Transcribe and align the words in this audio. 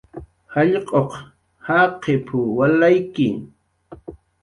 "Jallq'uq 0.53 1.11
jaqip"" 1.65 2.27
walayki" 2.57 3.27